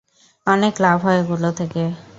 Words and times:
অনেক 0.47 0.73
লাভ 0.79 0.97
হয় 1.05 1.19
ওগুলো 1.21 1.49
থেকে। 1.59 1.83